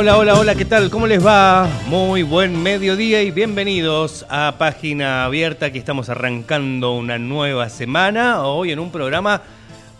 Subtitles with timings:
[0.00, 0.88] Hola, hola, hola, ¿qué tal?
[0.88, 1.68] ¿Cómo les va?
[1.88, 8.72] Muy buen mediodía y bienvenidos a Página Abierta, que estamos arrancando una nueva semana, hoy
[8.72, 9.42] en un programa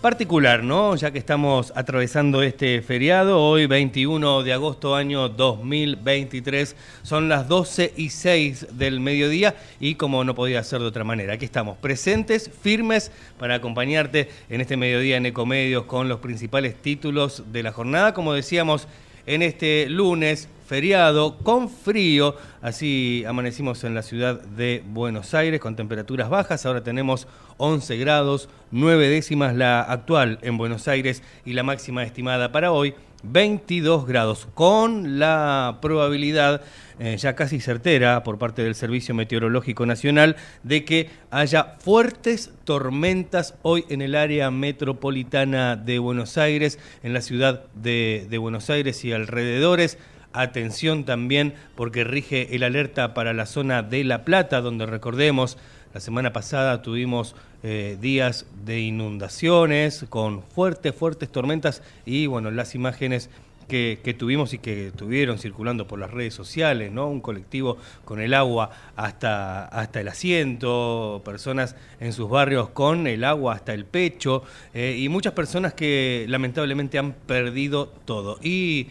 [0.00, 0.96] particular, ¿no?
[0.96, 7.92] Ya que estamos atravesando este feriado, hoy 21 de agosto año 2023, son las 12
[7.94, 12.50] y 6 del mediodía y como no podía ser de otra manera, aquí estamos presentes,
[12.62, 18.14] firmes para acompañarte en este mediodía en Ecomedios con los principales títulos de la jornada,
[18.14, 18.88] como decíamos
[19.26, 22.36] en este lunes feriado con frío.
[22.62, 26.64] Así amanecimos en la ciudad de Buenos Aires con temperaturas bajas.
[26.64, 32.52] Ahora tenemos 11 grados, 9 décimas la actual en Buenos Aires y la máxima estimada
[32.52, 36.62] para hoy 22 grados, con la probabilidad
[37.00, 43.54] eh, ya casi certera por parte del Servicio Meteorológico Nacional de que haya fuertes tormentas
[43.62, 49.04] hoy en el área metropolitana de Buenos Aires, en la ciudad de, de Buenos Aires
[49.04, 49.98] y alrededores.
[50.32, 55.58] Atención también porque rige el alerta para la zona de La Plata, donde recordemos
[55.92, 57.34] la semana pasada tuvimos
[57.64, 63.28] eh, días de inundaciones con fuertes, fuertes tormentas y bueno, las imágenes
[63.70, 67.08] que, tuvimos y que tuvieron circulando por las redes sociales, ¿no?
[67.08, 73.22] Un colectivo con el agua hasta, hasta el asiento, personas en sus barrios con el
[73.22, 74.42] agua hasta el pecho
[74.74, 78.38] eh, y muchas personas que lamentablemente han perdido todo.
[78.42, 78.88] Y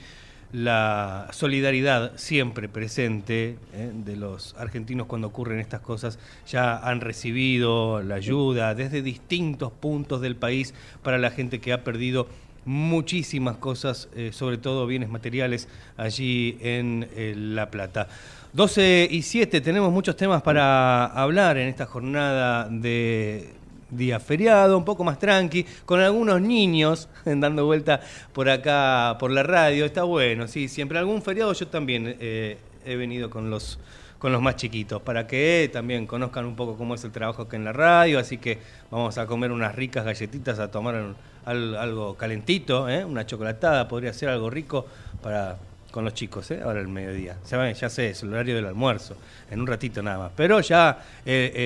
[0.51, 3.91] la solidaridad siempre presente ¿eh?
[3.93, 6.17] de los argentinos cuando ocurren estas cosas.
[6.47, 10.73] Ya han recibido la ayuda desde distintos puntos del país
[11.03, 12.27] para la gente que ha perdido
[12.65, 15.67] muchísimas cosas, eh, sobre todo bienes materiales
[15.97, 18.07] allí en eh, La Plata.
[18.53, 23.53] 12 y 7, tenemos muchos temas para hablar en esta jornada de
[23.91, 28.01] día feriado, un poco más tranqui, con algunos niños dando vuelta
[28.33, 29.85] por acá, por la radio.
[29.85, 33.79] Está bueno, sí, siempre algún feriado yo también eh, he venido con los
[34.19, 37.55] con los más chiquitos, para que también conozcan un poco cómo es el trabajo acá
[37.55, 38.59] en la radio, así que
[38.91, 43.05] vamos a comer unas ricas galletitas, a tomar algo calentito, ¿eh?
[43.05, 44.85] una chocolatada, podría ser algo rico
[45.23, 45.57] para
[45.91, 46.61] con los chicos, ¿eh?
[46.63, 47.37] ahora el mediodía.
[47.49, 49.15] Ya, ya sé, es el horario del almuerzo,
[49.49, 50.31] en un ratito nada más.
[50.35, 51.65] Pero ya eh,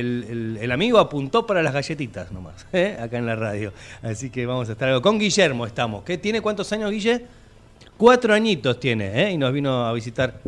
[0.59, 2.97] el, amigo apuntó para las galletitas nomás, ¿eh?
[2.99, 3.73] acá en la radio.
[4.01, 5.01] Así que vamos a estar algo.
[5.01, 6.03] Con Guillermo estamos.
[6.03, 7.25] ¿Qué tiene cuántos años, Guille?
[7.97, 9.31] Cuatro añitos tiene, ¿eh?
[9.31, 10.39] y nos vino a visitar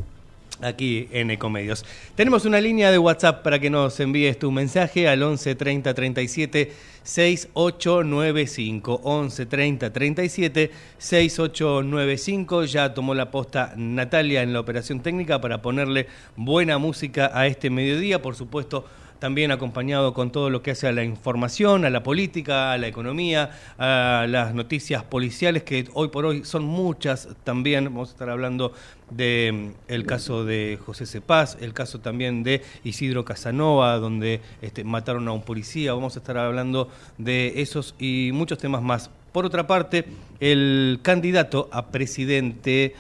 [0.61, 1.85] aquí en Ecomedios.
[2.15, 6.71] Tenemos una línea de WhatsApp para que nos envíes tu mensaje al 11 30 37
[7.03, 9.01] 6895.
[9.03, 12.63] 11 30 37 6895.
[12.65, 17.69] Ya tomó la posta Natalia en la operación técnica para ponerle buena música a este
[17.69, 18.21] mediodía.
[18.21, 18.85] Por supuesto,
[19.19, 22.87] también acompañado con todo lo que hace a la información, a la política, a la
[22.87, 27.85] economía, a las noticias policiales, que hoy por hoy son muchas también.
[27.85, 28.73] Vamos a estar hablando
[29.09, 35.27] del mm, caso de José Cepaz, el caso también de Isidro Casanova, donde este, mataron
[35.27, 35.93] a un policía.
[35.93, 39.09] Vamos a estar hablando de esos y muchos temas más.
[39.31, 40.05] Por otra parte,
[40.39, 42.95] el candidato a presidente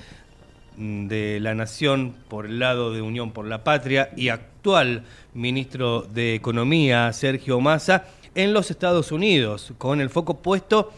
[0.77, 6.35] de la Nación por el lado de Unión por la Patria y actual ministro de
[6.35, 8.05] Economía, Sergio Massa,
[8.35, 10.91] en los Estados Unidos, con el foco puesto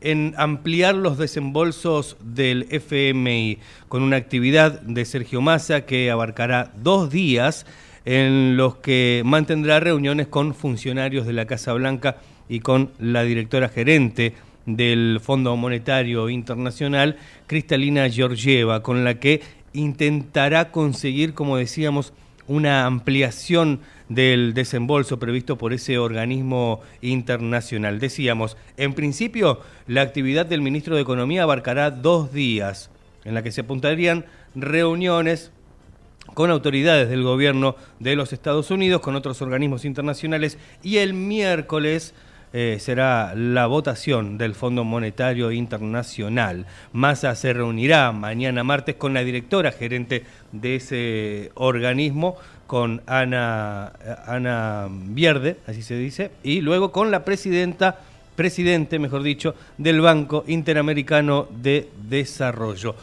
[0.00, 3.58] en ampliar los desembolsos del FMI,
[3.88, 7.66] con una actividad de Sergio Massa que abarcará dos días
[8.04, 12.16] en los que mantendrá reuniones con funcionarios de la Casa Blanca
[12.48, 14.34] y con la directora gerente
[14.76, 17.16] del Fondo Monetario Internacional,
[17.46, 19.40] Cristalina Georgieva, con la que
[19.72, 22.12] intentará conseguir, como decíamos,
[22.46, 27.98] una ampliación del desembolso previsto por ese organismo internacional.
[27.98, 32.90] Decíamos, en principio, la actividad del ministro de Economía abarcará dos días,
[33.24, 35.50] en la que se apuntarían reuniones
[36.34, 42.14] con autoridades del gobierno de los Estados Unidos, con otros organismos internacionales y el miércoles
[42.52, 46.66] eh, será la votación del Fondo Monetario Internacional.
[46.92, 52.36] Massa se reunirá mañana martes con la directora gerente de ese organismo,
[52.66, 53.92] con Ana,
[54.26, 57.98] Ana Vierde, así se dice, y luego con la presidenta,
[58.36, 62.94] presidente, mejor dicho, del Banco Interamericano de Desarrollo.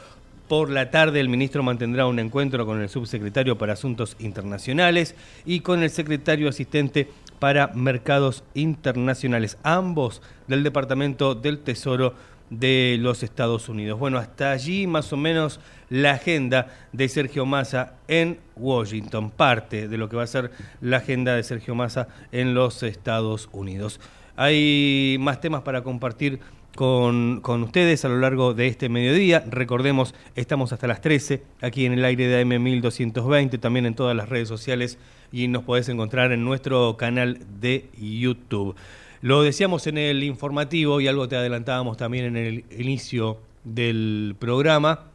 [0.48, 5.62] Por la tarde el ministro mantendrá un encuentro con el subsecretario para Asuntos Internacionales y
[5.62, 7.10] con el secretario asistente
[7.40, 12.14] para mercados internacionales, ambos del Departamento del Tesoro
[12.50, 14.00] de los Estados Unidos.
[14.00, 15.60] Bueno, hasta allí más o menos
[15.90, 20.52] la agenda de Sergio Massa en Washington, parte de lo que va a ser
[20.82, 24.00] la agenda de Sergio Massa en los Estados Unidos.
[24.36, 26.40] Hay más temas para compartir
[26.76, 29.44] con, con, ustedes a lo largo de este mediodía.
[29.50, 34.30] Recordemos, estamos hasta las 13 aquí en el aire de AM1220, también en todas las
[34.30, 34.98] redes sociales
[35.32, 38.76] y nos podés encontrar en nuestro canal de YouTube.
[39.22, 45.06] Lo decíamos en el informativo y algo te adelantábamos también en el inicio del programa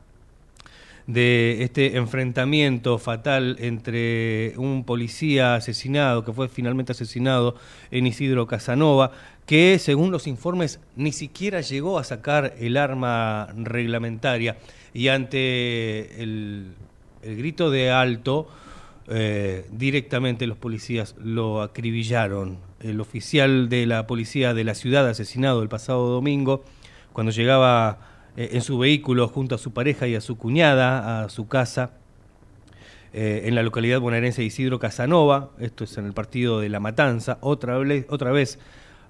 [1.06, 7.56] de este enfrentamiento fatal entre un policía asesinado, que fue finalmente asesinado
[7.90, 9.12] en Isidro Casanova,
[9.50, 14.58] que según los informes ni siquiera llegó a sacar el arma reglamentaria
[14.94, 16.76] y ante el,
[17.20, 18.46] grito de alto,
[19.08, 22.58] eh, directamente los policías lo acribillaron.
[22.78, 26.62] El oficial de la policía de la ciudad asesinado el pasado domingo,
[27.12, 27.98] cuando llegaba
[28.36, 31.90] eh, en su vehículo junto a su pareja y a su cuñada a su casa
[33.12, 36.78] eh, en la localidad bonaerense de Isidro Casanova, esto es en el partido de La
[36.78, 38.60] Matanza, otra vez, otra vez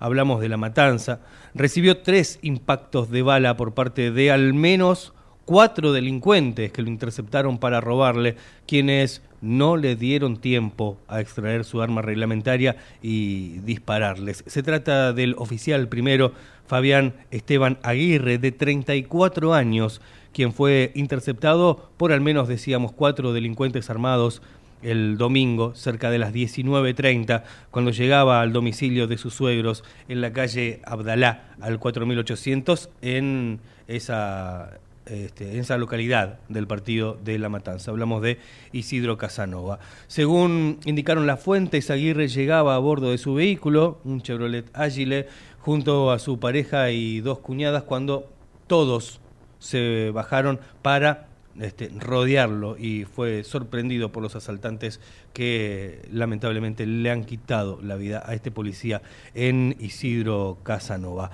[0.00, 1.20] hablamos de La Matanza,
[1.54, 5.12] recibió tres impactos de bala por parte de al menos
[5.44, 8.36] cuatro delincuentes que lo interceptaron para robarle,
[8.66, 14.44] quienes no le dieron tiempo a extraer su arma reglamentaria y dispararles.
[14.46, 16.32] Se trata del oficial primero,
[16.66, 20.00] Fabián Esteban Aguirre, de 34 años,
[20.32, 24.42] quien fue interceptado por al menos, decíamos, cuatro delincuentes armados
[24.82, 30.32] el domingo, cerca de las 19.30, cuando llegaba al domicilio de sus suegros en la
[30.32, 34.78] calle Abdalá, al 4800, en esa
[35.10, 37.90] este, en esa localidad del partido de La Matanza.
[37.90, 38.38] Hablamos de
[38.70, 39.80] Isidro Casanova.
[40.06, 45.26] Según indicaron las fuentes, Aguirre llegaba a bordo de su vehículo, un Chevrolet Agile,
[45.58, 48.30] junto a su pareja y dos cuñadas, cuando
[48.68, 49.20] todos
[49.58, 55.00] se bajaron para este, rodearlo y fue sorprendido por los asaltantes
[55.32, 59.02] que lamentablemente le han quitado la vida a este policía
[59.34, 61.30] en Isidro Casanova.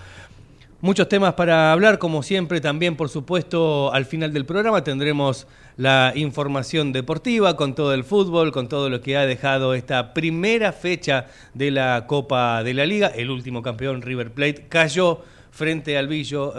[0.83, 5.47] Muchos temas para hablar, como siempre, también por supuesto al final del programa tendremos
[5.77, 10.73] la información deportiva con todo el fútbol, con todo lo que ha dejado esta primera
[10.73, 13.09] fecha de la Copa de la Liga.
[13.09, 15.23] El último campeón River Plate cayó
[15.56, 16.11] frente al,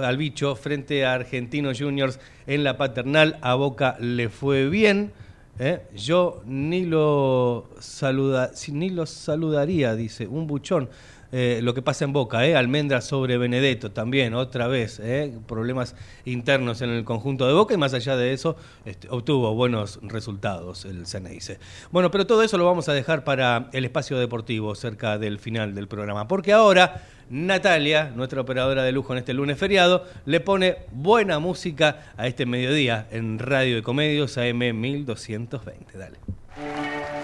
[0.04, 3.38] al bicho, frente a Argentinos Juniors en la paternal.
[3.42, 5.12] A Boca le fue bien.
[5.60, 5.84] ¿eh?
[5.96, 10.90] Yo ni lo, saluda, ni lo saludaría, dice, un buchón.
[11.32, 12.56] Eh, lo que pasa en Boca, ¿eh?
[12.56, 15.34] Almendra sobre Benedetto también, otra vez, ¿eh?
[15.48, 15.96] problemas
[16.26, 18.56] internos en el conjunto de Boca y más allá de eso
[18.86, 21.60] este, obtuvo buenos resultados el Ceneice.
[21.92, 25.76] Bueno, pero todo eso lo vamos a dejar para el espacio deportivo cerca del final
[25.76, 30.78] del programa, porque ahora Natalia, nuestra operadora de lujo en este lunes feriado, le pone
[30.92, 35.98] buena música a este mediodía en Radio de Comedios AM 1220.
[35.98, 36.18] Dale.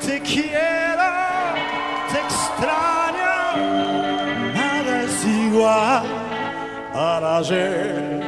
[0.06, 1.04] Te quiero,
[2.12, 2.83] te extraño
[5.64, 6.04] es igual
[6.94, 8.23] para ayer.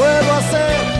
[0.00, 0.99] Puedo hacer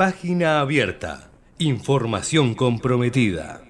[0.00, 1.30] Página abierta.
[1.58, 3.69] Información comprometida.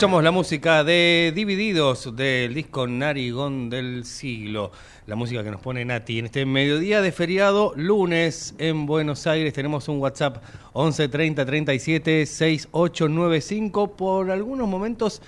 [0.00, 4.72] Escuchamos la música de Divididos del disco Narigón del siglo.
[5.06, 9.52] La música que nos pone Nati en este mediodía de feriado, lunes en Buenos Aires.
[9.52, 13.94] Tenemos un WhatsApp 11 30 37 6895.
[13.94, 15.20] Por algunos momentos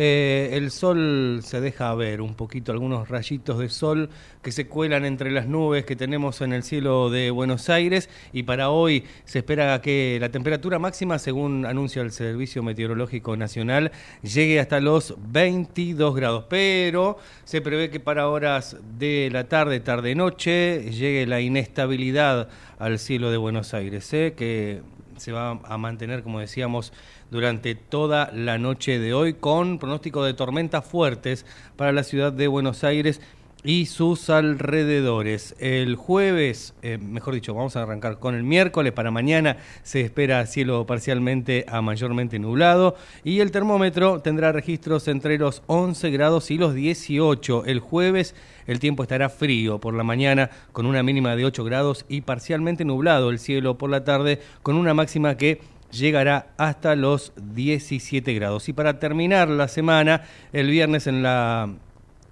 [0.00, 4.10] eh, el sol se deja ver un poquito, algunos rayitos de sol
[4.42, 8.44] que se cuelan entre las nubes que tenemos en el cielo de Buenos Aires y
[8.44, 13.90] para hoy se espera que la temperatura máxima, según anuncia el Servicio Meteorológico Nacional,
[14.22, 20.92] llegue hasta los 22 grados, pero se prevé que para horas de la tarde, tarde-noche,
[20.92, 24.34] llegue la inestabilidad al cielo de Buenos Aires, ¿eh?
[24.36, 24.80] que
[25.18, 26.92] se va a mantener, como decíamos,
[27.30, 32.48] durante toda la noche de hoy, con pronóstico de tormentas fuertes para la ciudad de
[32.48, 33.20] Buenos Aires
[33.68, 35.54] y sus alrededores.
[35.58, 38.94] El jueves, eh, mejor dicho, vamos a arrancar con el miércoles.
[38.94, 45.36] Para mañana se espera cielo parcialmente a mayormente nublado y el termómetro tendrá registros entre
[45.36, 47.66] los 11 grados y los 18.
[47.66, 48.34] El jueves
[48.66, 52.86] el tiempo estará frío por la mañana con una mínima de 8 grados y parcialmente
[52.86, 58.70] nublado el cielo por la tarde con una máxima que llegará hasta los 17 grados.
[58.70, 60.22] Y para terminar la semana,
[60.54, 61.68] el viernes en la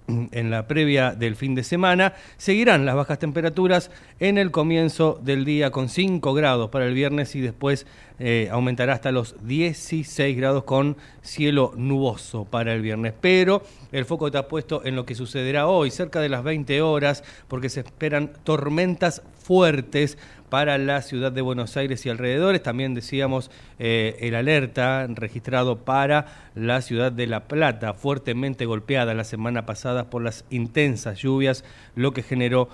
[0.07, 2.13] en la previa del fin de semana.
[2.37, 7.35] Seguirán las bajas temperaturas en el comienzo del día con 5 grados para el viernes
[7.35, 7.85] y después
[8.19, 13.13] eh, aumentará hasta los 16 grados con cielo nuboso para el viernes.
[13.19, 17.23] Pero el foco está puesto en lo que sucederá hoy, cerca de las 20 horas,
[17.47, 20.17] porque se esperan tormentas fuertes
[20.49, 22.63] para la ciudad de Buenos Aires y alrededores.
[22.63, 29.23] También decíamos eh, el alerta registrado para la ciudad de La Plata, fuertemente golpeada la
[29.23, 31.63] semana pasada por las intensas lluvias,
[31.95, 32.69] lo que generó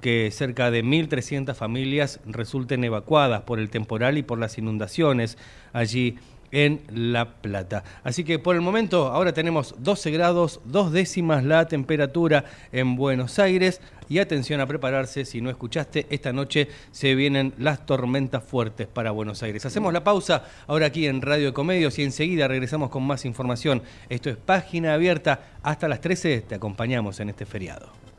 [0.00, 5.36] que cerca de 1.300 familias resulten evacuadas por el temporal y por las inundaciones
[5.72, 6.18] allí
[6.50, 7.84] en La Plata.
[8.04, 13.38] Así que por el momento ahora tenemos 12 grados, dos décimas la temperatura en Buenos
[13.38, 18.86] Aires y atención a prepararse, si no escuchaste, esta noche se vienen las tormentas fuertes
[18.86, 19.66] para Buenos Aires.
[19.66, 23.82] Hacemos la pausa ahora aquí en Radio Comedios y enseguida regresamos con más información.
[24.08, 28.15] Esto es Página Abierta, hasta las 13 te acompañamos en este feriado.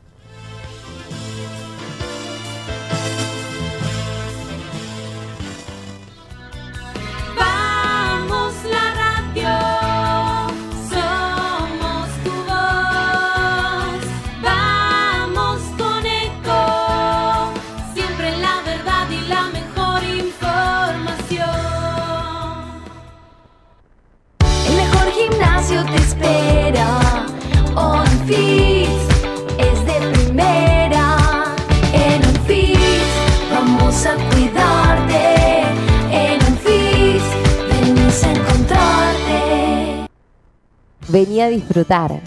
[41.08, 42.20] Vení a disfrutar,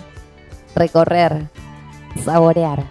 [0.75, 1.47] recorrer,
[2.25, 2.83] saborear.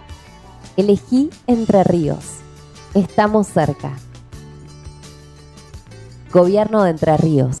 [0.77, 2.37] Elegí Entre Ríos.
[2.93, 3.97] Estamos cerca.
[6.31, 7.57] Gobierno de Entre Ríos.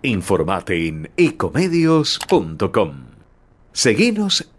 [0.01, 2.93] Informate en ecomedios.com.
[3.73, 4.49] Seguinos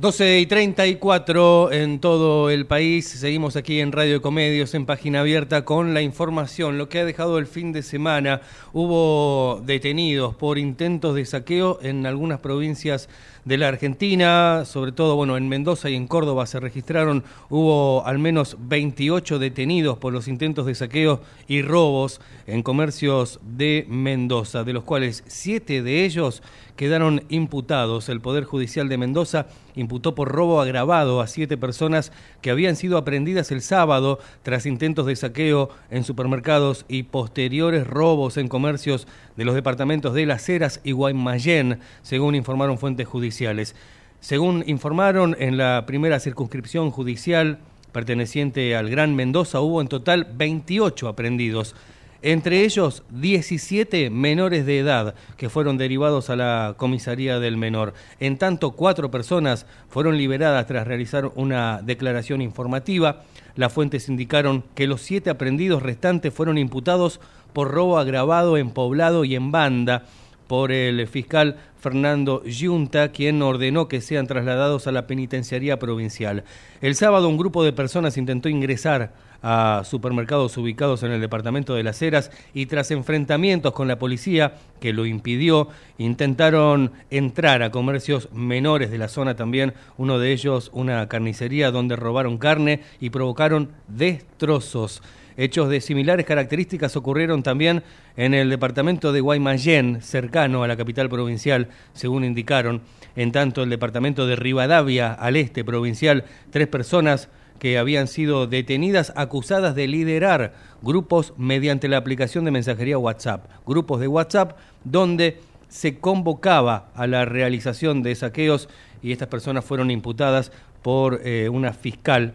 [0.00, 3.06] Doce y 34 en todo el país.
[3.06, 6.78] Seguimos aquí en Radio Ecomedios en página abierta con la información.
[6.78, 8.40] Lo que ha dejado el fin de semana.
[8.72, 13.10] Hubo detenidos por intentos de saqueo en algunas provincias
[13.44, 18.18] de la Argentina, sobre todo bueno, en Mendoza y en Córdoba se registraron, hubo al
[18.18, 24.72] menos 28 detenidos por los intentos de saqueo y robos en comercios de Mendoza, de
[24.72, 26.42] los cuales siete de ellos
[26.76, 28.08] quedaron imputados.
[28.08, 32.96] El Poder Judicial de Mendoza imputó por robo agravado a siete personas que habían sido
[32.96, 39.06] aprendidas el sábado tras intentos de saqueo en supermercados y posteriores robos en comercios
[39.40, 43.74] de los departamentos de Las Heras y Guaymallén, según informaron fuentes judiciales.
[44.20, 47.58] Según informaron en la primera circunscripción judicial
[47.90, 51.74] perteneciente al Gran Mendoza, hubo en total 28 aprendidos
[52.22, 57.94] entre ellos 17 menores de edad que fueron derivados a la comisaría del menor.
[58.18, 63.22] En tanto, cuatro personas fueron liberadas tras realizar una declaración informativa.
[63.56, 67.20] Las fuentes indicaron que los siete aprendidos restantes fueron imputados
[67.52, 70.04] por robo agravado en poblado y en banda
[70.46, 76.44] por el fiscal Fernando Yunta, quien ordenó que sean trasladados a la penitenciaría provincial.
[76.80, 81.82] El sábado un grupo de personas intentó ingresar a supermercados ubicados en el departamento de
[81.82, 88.28] Las Heras y tras enfrentamientos con la policía que lo impidió, intentaron entrar a comercios
[88.32, 93.70] menores de la zona también, uno de ellos una carnicería donde robaron carne y provocaron
[93.88, 95.02] destrozos.
[95.40, 97.82] Hechos de similares características ocurrieron también
[98.18, 102.82] en el departamento de Guaymallén, cercano a la capital provincial, según indicaron.
[103.16, 109.14] En tanto, el departamento de Rivadavia, al este provincial, tres personas que habían sido detenidas
[109.16, 116.00] acusadas de liderar grupos mediante la aplicación de mensajería WhatsApp, grupos de WhatsApp donde se
[116.00, 118.68] convocaba a la realización de saqueos
[119.02, 122.34] y estas personas fueron imputadas por eh, una fiscal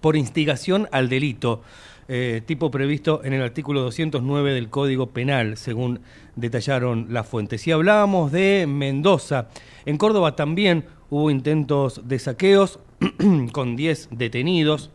[0.00, 1.62] por instigación al delito,
[2.08, 6.00] eh, tipo previsto en el artículo 209 del Código Penal, según
[6.36, 7.66] detallaron las fuentes.
[7.66, 9.48] Y hablábamos de Mendoza.
[9.86, 12.78] En Córdoba también hubo intentos de saqueos
[13.52, 14.90] con 10 detenidos.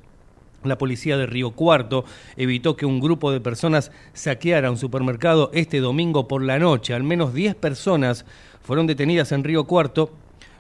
[0.64, 2.04] La policía de Río Cuarto
[2.36, 6.94] evitó que un grupo de personas saqueara un supermercado este domingo por la noche.
[6.94, 8.26] Al menos 10 personas
[8.62, 10.12] fueron detenidas en Río Cuarto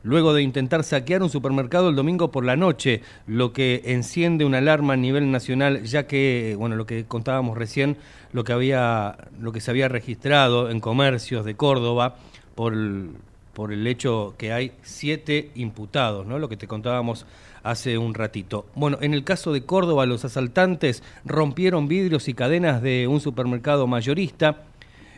[0.03, 4.59] luego de intentar saquear un supermercado el domingo por la noche, lo que enciende una
[4.59, 7.97] alarma a nivel nacional, ya que, bueno, lo que contábamos recién,
[8.33, 12.15] lo que había, lo que se había registrado en comercios de Córdoba
[12.55, 13.12] por el,
[13.53, 16.39] por el hecho que hay siete imputados, ¿no?
[16.39, 17.25] Lo que te contábamos
[17.63, 18.65] hace un ratito.
[18.75, 23.88] Bueno, en el caso de Córdoba, los asaltantes rompieron vidrios y cadenas de un supermercado
[23.88, 24.63] mayorista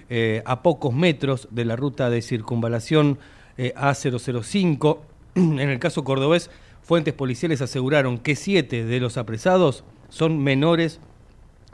[0.09, 3.19] eh, a pocos metros de la ruta de circunvalación
[3.57, 4.97] eh, A005.
[5.35, 6.49] En el caso cordobés,
[6.81, 10.99] fuentes policiales aseguraron que siete de los apresados son menores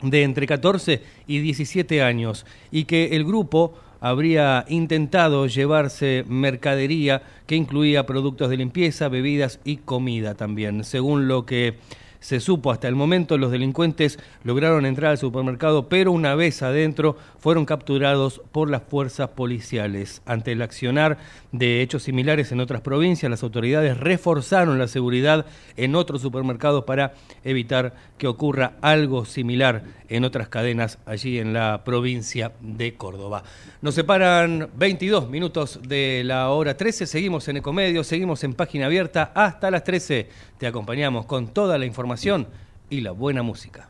[0.04, 7.56] de entre 14 y 17 años y que el grupo habría intentado llevarse mercadería que
[7.56, 10.84] incluía productos de limpieza, bebidas y comida también.
[10.84, 11.78] Según lo que
[12.20, 17.16] se supo hasta el momento, los delincuentes lograron entrar al supermercado, pero una vez adentro
[17.40, 20.22] fueron capturados por las fuerzas policiales.
[20.26, 21.18] Ante el accionar
[21.52, 27.14] de hechos similares en otras provincias, las autoridades reforzaron la seguridad en otros supermercados para
[27.44, 33.44] evitar que ocurra algo similar en otras cadenas allí en la provincia de Córdoba.
[33.82, 39.32] Nos separan 22 minutos de la hora 13, seguimos en Ecomedio, seguimos en página abierta
[39.34, 40.30] hasta las 13.
[40.58, 42.48] Te acompañamos con toda la información
[42.90, 43.90] y la buena música.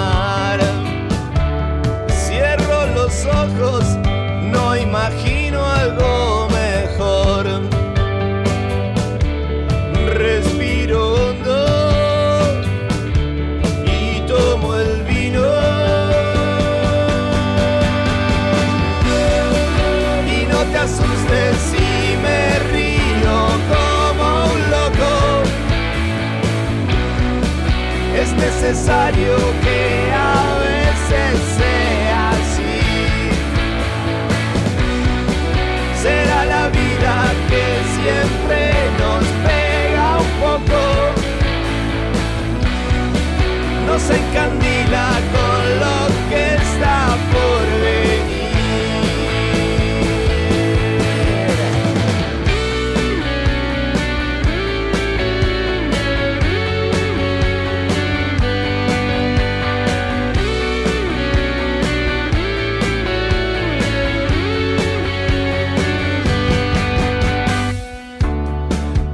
[3.61, 7.45] No imagino algo mejor.
[10.15, 12.61] Respiro hondo
[13.85, 15.43] y tomo el vino.
[20.25, 23.37] Y no te asustes si me río
[23.71, 25.11] como un loco.
[28.19, 29.35] Es necesario
[44.01, 45.97] Nos encandila con lo
[46.29, 48.41] que está por venir.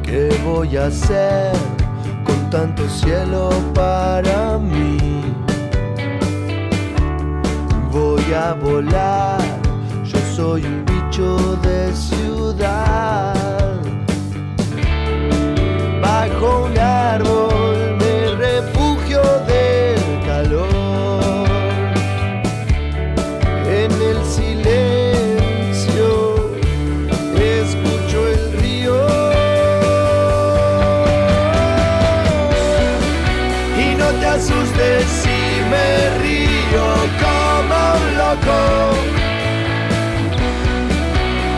[0.03, 1.76] ¿Qué voy a hacer
[2.57, 4.97] tanto cielo para mí?
[7.91, 9.39] Voy a volar,
[10.03, 13.35] yo soy un bicho de ciudad.
[16.01, 17.86] Bajo un árbol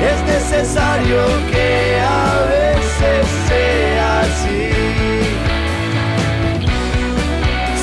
[0.01, 1.21] Es necesario
[1.51, 4.71] que a veces sea así.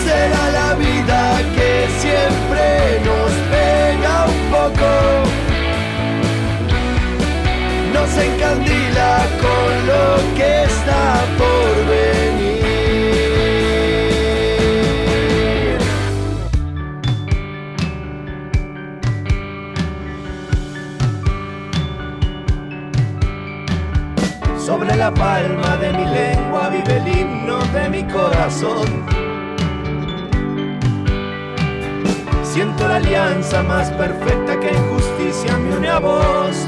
[0.05, 5.27] Será la vida que siempre nos pega un poco
[7.93, 12.16] nos encandila con lo que está por venir.
[24.87, 28.87] Sobre la palma de mi lengua vive el himno de mi corazón.
[32.45, 36.67] Siento la alianza más perfecta que en justicia me une a vos.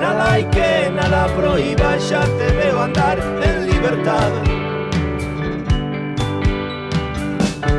[0.00, 4.32] Nada hay que nada prohíba, ya te veo andar en libertad.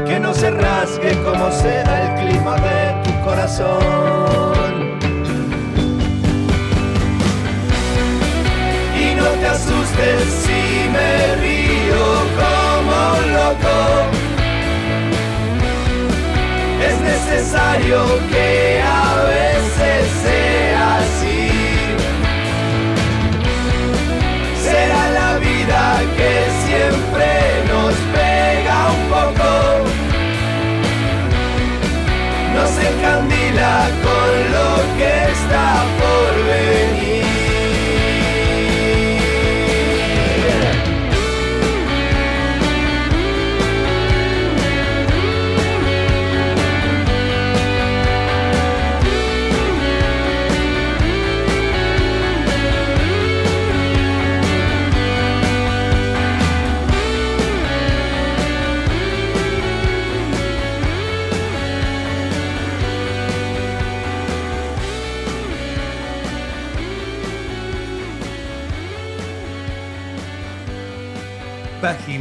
[0.05, 3.99] Que no se rasgue como será el clima de tu corazón.
[10.43, 12.06] Si me río
[12.39, 13.00] como
[13.38, 13.78] loco.
[16.88, 18.00] Es necesario
[18.32, 21.50] que a veces sea así.
[24.64, 26.34] Será la vida que
[26.66, 27.30] siempre
[27.72, 29.52] nos pega un poco.
[32.56, 33.76] Nos encandila
[34.06, 35.68] con lo que está
[36.00, 36.68] por venir.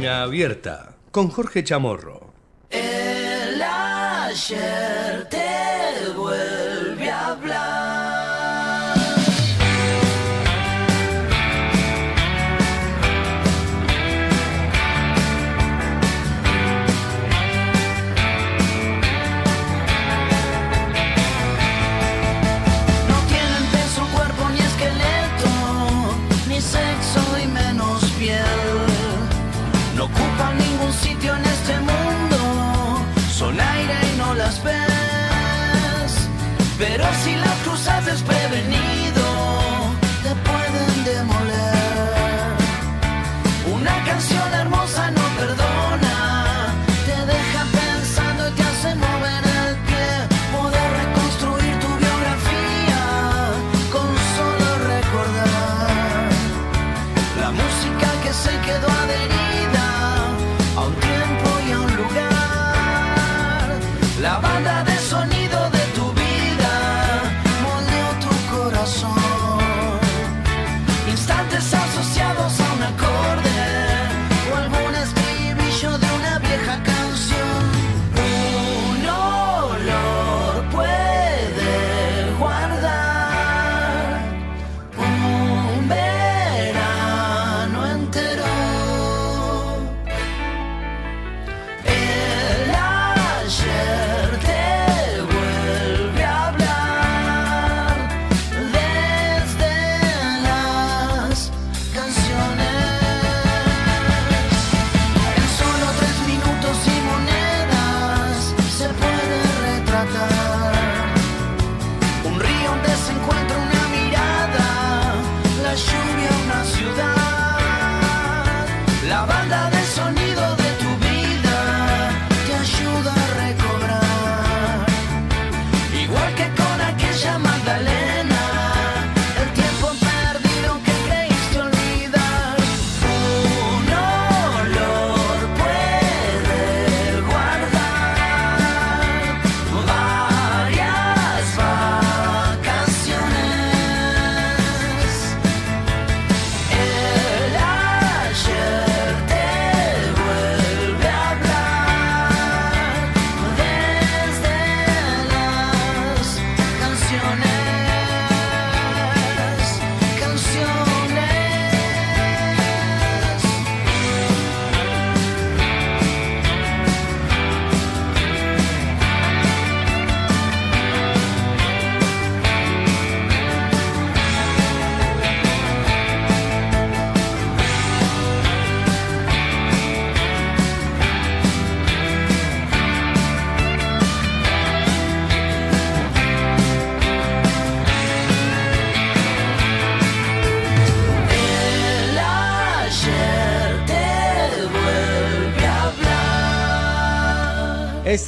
[0.07, 2.18] Abierta con Jorge Chamorro.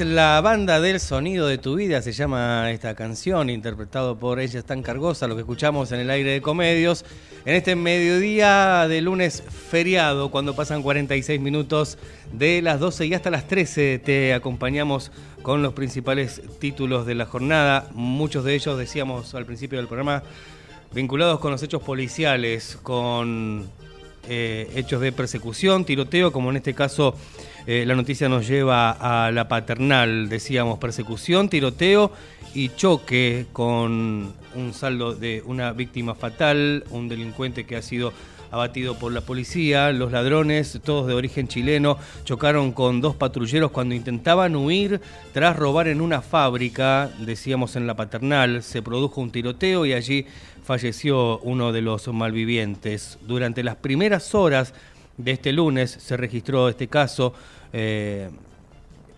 [0.06, 4.82] La banda del sonido de tu vida, se llama esta canción, interpretado por Ella tan
[4.82, 7.06] cargosa, lo que escuchamos en el aire de comedios.
[7.46, 11.98] En este mediodía de lunes feriado, cuando pasan 46 minutos
[12.32, 17.26] de las 12 y hasta las 13, te acompañamos con los principales títulos de la
[17.26, 17.88] jornada.
[17.94, 20.24] Muchos de ellos, decíamos al principio del programa,
[20.94, 23.70] vinculados con los hechos policiales, con
[24.28, 27.16] eh, hechos de persecución, tiroteo, como en este caso
[27.68, 32.12] eh, la noticia nos lleva a la paternal, decíamos, persecución, tiroteo
[32.54, 38.14] y choque con un saldo de una víctima fatal, un delincuente que ha sido
[38.52, 43.96] abatido por la policía, los ladrones, todos de origen chileno, chocaron con dos patrulleros cuando
[43.96, 45.02] intentaban huir
[45.34, 50.26] tras robar en una fábrica, decíamos en la paternal, se produjo un tiroteo y allí
[50.64, 53.18] falleció uno de los malvivientes.
[53.26, 54.74] Durante las primeras horas
[55.18, 57.34] de este lunes se registró este caso.
[57.74, 58.30] eh,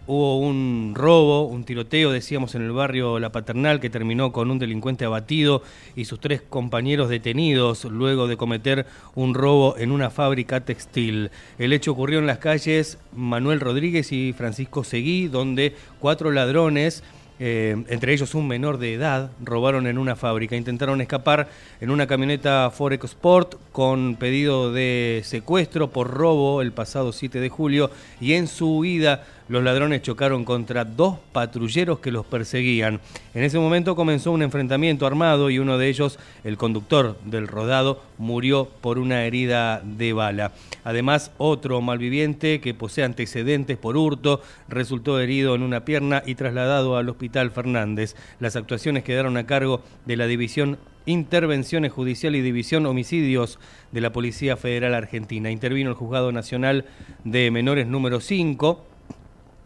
[0.06, 4.60] Hubo un robo, un tiroteo, decíamos, en el barrio La Paternal que terminó con un
[4.60, 5.64] delincuente abatido
[5.95, 8.86] y sus tres compañeros detenidos luego de cometer
[9.16, 11.32] un robo en una fábrica textil.
[11.58, 17.01] El hecho ocurrió en las calles Manuel Rodríguez y Francisco Seguí, donde cuatro ladrones
[17.39, 20.56] eh, entre ellos un menor de edad, robaron en una fábrica.
[20.56, 21.49] Intentaron escapar
[21.82, 27.49] en una camioneta Ford Sport con pedido de secuestro por robo el pasado 7 de
[27.49, 27.89] julio
[28.22, 33.02] y en su huida los ladrones chocaron contra dos patrulleros que los perseguían.
[33.34, 38.02] En ese momento comenzó un enfrentamiento armado y uno de ellos, el conductor del rodado,
[38.18, 40.54] murió por una herida de bala.
[40.84, 46.98] Además, otro malviviente que posee antecedentes por hurto resultó herido en una pierna y trasladado
[46.98, 48.16] al Hospital Fernández.
[48.39, 53.60] Las actuaciones quedaron a cargo de la División Intervenciones Judicial y División Homicidios
[53.91, 55.52] de la Policía Federal Argentina.
[55.52, 56.86] Intervino el Juzgado Nacional
[57.26, 58.93] de Menores número 5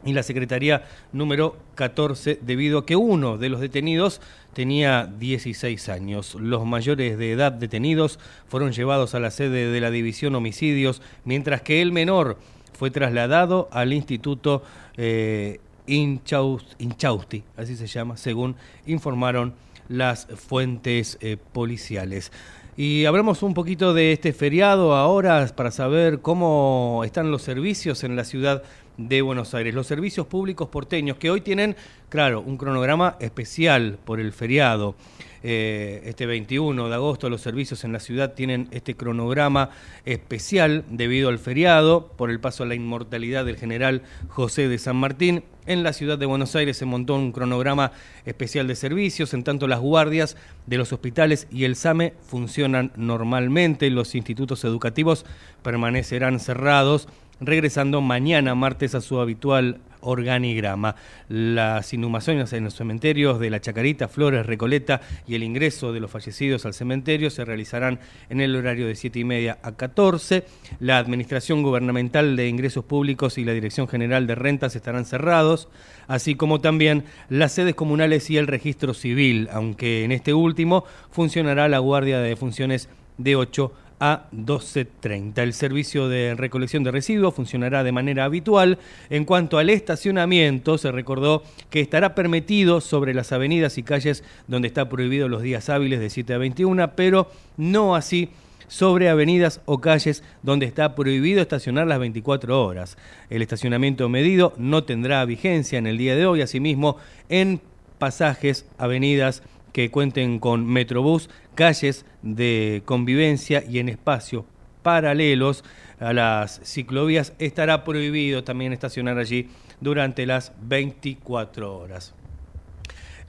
[0.08, 4.22] y la Secretaría número 14 debido a que uno de los detenidos
[4.54, 6.36] tenía 16 años.
[6.40, 11.62] Los mayores de edad detenidos fueron llevados a la sede de la División Homicidios, mientras
[11.62, 12.38] que el menor
[12.74, 14.64] fue trasladado al Instituto
[14.96, 18.56] eh, Inchaus- Inchausti, así se llama, según
[18.86, 19.54] informaron
[19.90, 22.32] las fuentes eh, policiales.
[22.76, 28.16] Y hablamos un poquito de este feriado ahora para saber cómo están los servicios en
[28.16, 28.62] la ciudad
[28.98, 29.74] de Buenos Aires.
[29.74, 31.76] Los servicios públicos porteños que hoy tienen,
[32.10, 34.96] claro, un cronograma especial por el feriado.
[35.44, 39.70] Eh, este 21 de agosto los servicios en la ciudad tienen este cronograma
[40.04, 44.96] especial debido al feriado por el paso a la inmortalidad del general José de San
[44.96, 45.44] Martín.
[45.68, 47.92] En la ciudad de Buenos Aires se montó un cronograma
[48.26, 53.90] especial de servicios, en tanto las guardias de los hospitales y el SAME funcionan normalmente,
[53.90, 55.26] los institutos educativos
[55.62, 57.08] permanecerán cerrados
[57.40, 60.96] regresando mañana martes a su habitual organigrama.
[61.28, 66.12] Las inhumaciones en los cementerios de La Chacarita, Flores, Recoleta y el ingreso de los
[66.12, 70.46] fallecidos al cementerio se realizarán en el horario de 7 y media a 14.
[70.80, 75.68] La Administración Gubernamental de Ingresos Públicos y la Dirección General de Rentas estarán cerrados,
[76.08, 81.68] así como también las sedes comunales y el registro civil, aunque en este último funcionará
[81.68, 85.40] la Guardia de Funciones de 8 a 12.30.
[85.40, 88.78] El servicio de recolección de residuos funcionará de manera habitual.
[89.10, 94.68] En cuanto al estacionamiento, se recordó que estará permitido sobre las avenidas y calles donde
[94.68, 98.30] está prohibido los días hábiles de 7 a 21, pero no así
[98.68, 102.98] sobre avenidas o calles donde está prohibido estacionar las 24 horas.
[103.30, 106.98] El estacionamiento medido no tendrá vigencia en el día de hoy, asimismo
[107.30, 107.62] en
[107.98, 109.42] pasajes, avenidas,
[109.72, 114.46] que cuenten con Metrobús, calles de convivencia y en espacios
[114.88, 115.66] paralelos
[116.00, 119.50] a las ciclovías estará prohibido también estacionar allí
[119.82, 122.14] durante las 24 horas.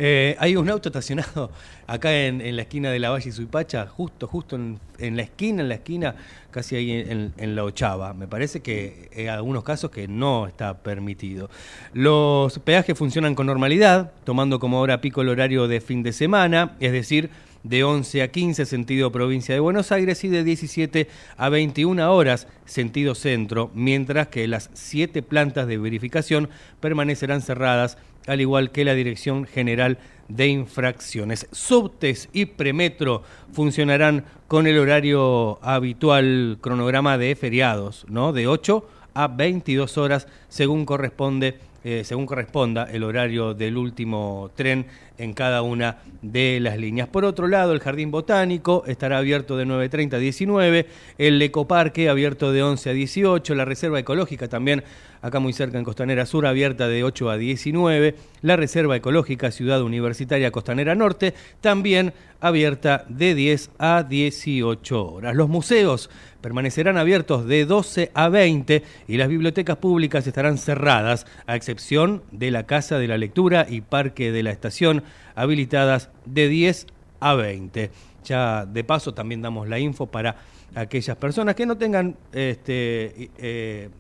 [0.01, 1.51] Eh, hay un auto estacionado
[1.89, 5.63] acá en, la esquina de la Valle y Suipacha, justo, justo en, en la esquina,
[5.63, 6.15] en la esquina,
[6.53, 8.15] casi ahí en, en la Ochava.
[8.15, 11.51] Me parece que en algunos casos que no está permitido.
[11.93, 16.77] Los peajes funcionan con normalidad, tomando como hora pico el horario de fin de semana,
[16.79, 17.31] es decir,
[17.63, 22.47] de 11 a 15 sentido provincia de Buenos Aires y de 17 a 21 horas
[22.65, 26.49] sentido centro, mientras que las siete plantas de verificación
[26.81, 29.99] permanecerán cerradas, al igual que la Dirección General
[30.29, 31.49] de Infracciones.
[31.53, 38.33] Subtes y Premetro funcionarán con el horario habitual cronograma de feriados, ¿no?
[38.33, 44.87] De 8 a 22 horas según corresponde eh, según corresponda el horario del último tren
[45.17, 47.09] en cada una de las líneas.
[47.09, 50.87] Por otro lado, el Jardín Botánico estará abierto de 9.30 a 19,
[51.19, 54.83] el Ecoparque abierto de 11 a 18, la Reserva Ecológica también
[55.23, 59.83] acá muy cerca en Costanera Sur abierta de 8 a 19, la Reserva Ecológica Ciudad
[59.83, 65.35] Universitaria Costanera Norte también abierta de 10 a 18 horas.
[65.35, 66.11] Los museos
[66.41, 72.51] permanecerán abiertos de 12 a 20 y las bibliotecas públicas estarán cerradas, a excepción de
[72.51, 75.03] la Casa de la Lectura y Parque de la Estación,
[75.35, 76.87] habilitadas de 10
[77.21, 77.91] a 20.
[78.25, 80.37] Ya de paso también damos la info para
[80.75, 83.91] aquellas personas que no tengan este eh,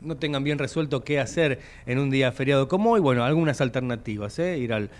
[0.00, 4.38] no tengan bien resuelto qué hacer en un día feriado como hoy, bueno, algunas alternativas,
[4.38, 4.58] ¿eh?
[4.58, 4.90] ir al,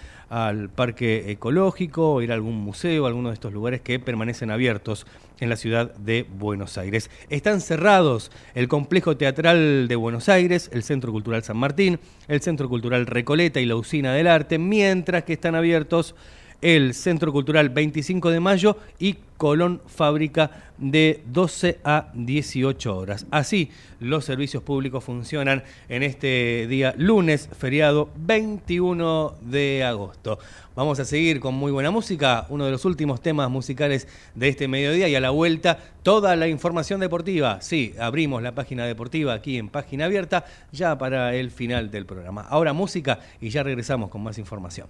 [0.75, 5.07] parque ecológico, ir a algún museo, alguno de estos lugares que permanecen abiertos
[5.41, 7.11] en la ciudad de Buenos Aires.
[7.31, 12.69] Están cerrados el Complejo Teatral de Buenos Aires, el Centro Cultural San Martín, el Centro
[12.69, 16.15] Cultural Recoleta y la Usina del Arte, mientras que están abiertos
[16.61, 23.27] el Centro Cultural 25 de Mayo y Colón Fábrica de 12 a 18 horas.
[23.31, 30.39] Así, los servicios públicos funcionan en este día lunes, feriado 21 de agosto.
[30.75, 34.67] Vamos a seguir con muy buena música, uno de los últimos temas musicales de este
[34.67, 37.61] mediodía y a la vuelta toda la información deportiva.
[37.61, 42.43] Sí, abrimos la página deportiva aquí en página abierta ya para el final del programa.
[42.43, 44.89] Ahora música y ya regresamos con más información.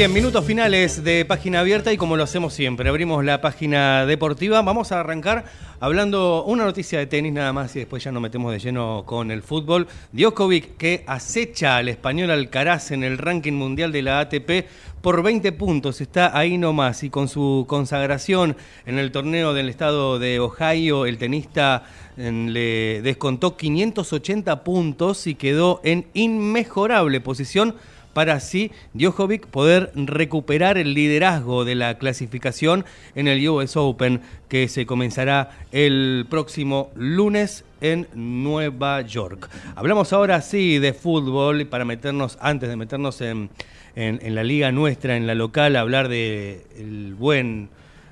[0.00, 4.62] Bien, minutos finales de página abierta y como lo hacemos siempre, abrimos la página deportiva.
[4.62, 5.44] Vamos a arrancar
[5.78, 9.30] hablando una noticia de tenis nada más y después ya nos metemos de lleno con
[9.30, 9.88] el fútbol.
[10.12, 14.64] Djokovic que acecha al español Alcaraz en el ranking mundial de la ATP
[15.02, 20.18] por 20 puntos, está ahí nomás y con su consagración en el torneo del estado
[20.18, 21.84] de Ohio, el tenista
[22.16, 27.76] en- le descontó 580 puntos y quedó en inmejorable posición
[28.20, 34.68] para así Djokovic poder recuperar el liderazgo de la clasificación en el US Open que
[34.68, 39.48] se comenzará el próximo lunes en Nueva York.
[39.74, 43.48] Hablamos ahora sí de fútbol para meternos, antes de meternos en,
[43.96, 47.70] en- en la liga nuestra, en la local, hablar de el buen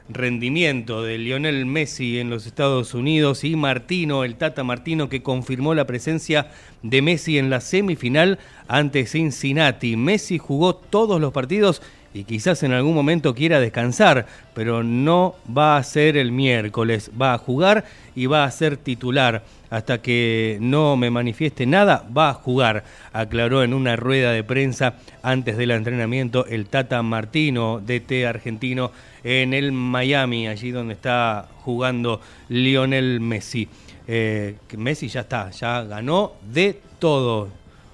[0.09, 5.74] rendimiento de Lionel Messi en los Estados Unidos y Martino, el Tata Martino, que confirmó
[5.74, 6.50] la presencia
[6.82, 9.96] de Messi en la semifinal ante Cincinnati.
[9.96, 11.82] Messi jugó todos los partidos
[12.14, 17.34] y quizás en algún momento quiera descansar, pero no va a ser el miércoles, va
[17.34, 17.84] a jugar
[18.19, 19.45] y va a ser titular.
[19.71, 24.95] Hasta que no me manifieste nada, va a jugar, aclaró en una rueda de prensa
[25.23, 28.91] antes del entrenamiento el Tata Martino, DT argentino,
[29.23, 33.69] en el Miami, allí donde está jugando Lionel Messi.
[34.09, 37.51] Eh, Messi ya está, ya ganó de todo.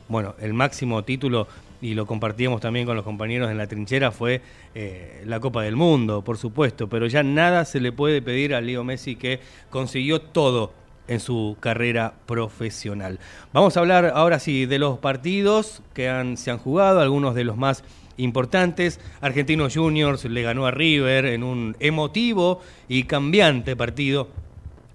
[0.08, 1.48] Bueno, el máximo título,
[1.84, 4.40] y lo compartíamos también con los compañeros en la trinchera, fue
[4.74, 8.62] eh, la Copa del Mundo, por supuesto, pero ya nada se le puede pedir a
[8.62, 10.72] Leo Messi que consiguió todo
[11.08, 13.18] en su carrera profesional.
[13.52, 16.04] Vamos a hablar ahora sí de los partidos que
[16.38, 17.84] se han jugado, algunos de los más
[18.16, 18.98] importantes.
[19.20, 24.30] Argentinos Juniors le ganó a River en un emotivo y cambiante partido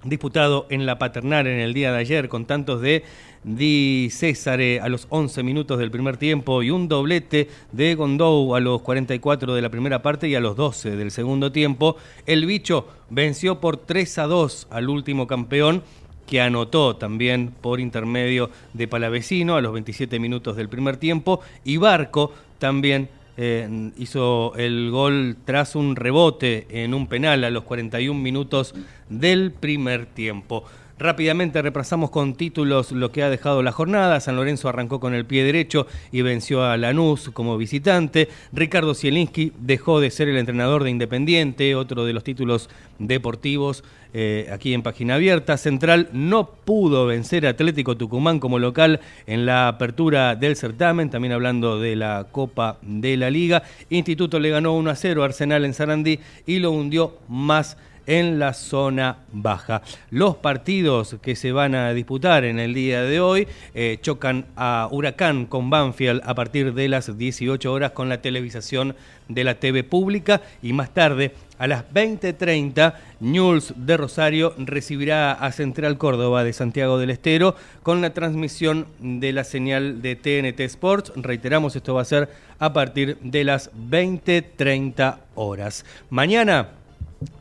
[0.04, 3.04] disputado en la paternal en el día de ayer con tantos de
[3.44, 8.60] Di Césare a los 11 minutos del primer tiempo y un doblete de Gondou a
[8.60, 11.96] los 44 de la primera parte y a los 12 del segundo tiempo.
[12.26, 15.84] El bicho venció por 3 a 2 al último campeón
[16.28, 21.78] que anotó también por intermedio de Palavecino a los 27 minutos del primer tiempo y
[21.78, 23.10] Barco también
[23.42, 28.76] eh, hizo el gol tras un rebote en un penal a los 41 minutos
[29.08, 30.66] del primer tiempo.
[31.00, 34.20] Rápidamente repasamos con títulos lo que ha dejado la jornada.
[34.20, 38.28] San Lorenzo arrancó con el pie derecho y venció a Lanús como visitante.
[38.52, 44.50] Ricardo Zielinski dejó de ser el entrenador de Independiente, otro de los títulos deportivos eh,
[44.52, 45.56] aquí en Página Abierta.
[45.56, 51.32] Central no pudo vencer a Atlético Tucumán como local en la apertura del certamen, también
[51.32, 53.64] hablando de la Copa de la Liga.
[53.90, 57.78] Instituto le ganó 1 a 0 a Arsenal en Sarandí y lo hundió más
[58.10, 59.84] en la zona baja.
[60.10, 64.90] Los partidos que se van a disputar en el día de hoy eh, chocan a
[64.92, 68.96] Huracán con Banfield a partir de las 18 horas con la televisación
[69.28, 75.52] de la TV pública y más tarde a las 20.30 News de Rosario recibirá a
[75.52, 81.14] Central Córdoba de Santiago del Estero con la transmisión de la señal de TNT Sports.
[81.16, 85.86] Reiteramos, esto va a ser a partir de las 20.30 horas.
[86.10, 86.79] Mañana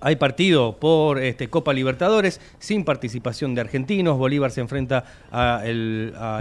[0.00, 4.18] hay partido por este, Copa Libertadores sin participación de argentinos.
[4.18, 5.62] Bolívar se enfrenta a,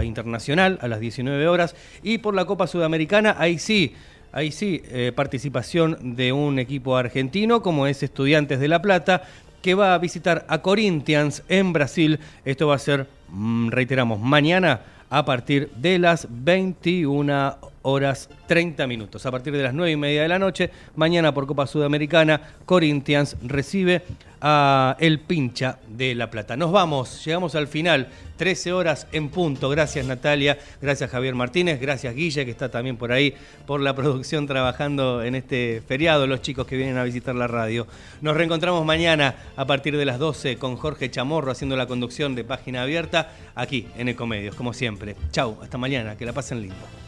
[0.04, 1.74] Internacional a las 19 horas.
[2.02, 3.94] Y por la Copa Sudamericana, ahí sí,
[4.32, 9.22] ahí sí, eh, participación de un equipo argentino como es Estudiantes de La Plata,
[9.62, 12.18] que va a visitar a Corinthians en Brasil.
[12.44, 14.80] Esto va a ser, mm, reiteramos, mañana
[15.10, 17.56] a partir de las 21
[17.90, 19.24] horas 30 minutos.
[19.26, 23.36] A partir de las 9 y media de la noche, mañana por Copa Sudamericana, Corinthians
[23.42, 24.02] recibe
[24.40, 26.56] a el pincha de La Plata.
[26.56, 29.68] Nos vamos, llegamos al final, 13 horas en punto.
[29.68, 33.34] Gracias Natalia, gracias Javier Martínez, gracias Guille, que está también por ahí
[33.66, 37.86] por la producción trabajando en este feriado, los chicos que vienen a visitar la radio.
[38.20, 42.44] Nos reencontramos mañana a partir de las 12 con Jorge Chamorro haciendo la conducción de
[42.44, 45.16] Página Abierta aquí en Ecomedios, como siempre.
[45.32, 47.07] Chau, hasta mañana, que la pasen lindo.